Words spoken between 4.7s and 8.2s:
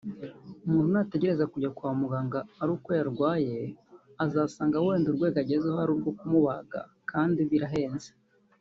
wenda urwego agezeho ari urwo kumubaga kandi birahenze